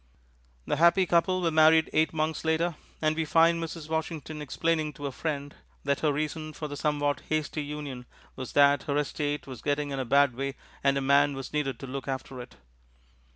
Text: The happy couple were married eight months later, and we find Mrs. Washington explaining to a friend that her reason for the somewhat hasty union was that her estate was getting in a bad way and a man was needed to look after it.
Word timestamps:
The 0.65 0.77
happy 0.77 1.05
couple 1.05 1.43
were 1.43 1.51
married 1.51 1.87
eight 1.93 2.11
months 2.11 2.43
later, 2.43 2.73
and 3.03 3.15
we 3.15 3.23
find 3.23 3.63
Mrs. 3.63 3.87
Washington 3.87 4.41
explaining 4.41 4.93
to 4.93 5.05
a 5.05 5.11
friend 5.11 5.53
that 5.83 5.99
her 5.99 6.11
reason 6.11 6.53
for 6.53 6.67
the 6.67 6.75
somewhat 6.75 7.21
hasty 7.29 7.61
union 7.63 8.07
was 8.35 8.53
that 8.53 8.81
her 8.89 8.97
estate 8.97 9.45
was 9.45 9.61
getting 9.61 9.91
in 9.91 9.99
a 9.99 10.05
bad 10.05 10.33
way 10.33 10.55
and 10.83 10.97
a 10.97 11.01
man 11.01 11.35
was 11.35 11.53
needed 11.53 11.77
to 11.81 11.85
look 11.85 12.07
after 12.07 12.41
it. 12.41 12.55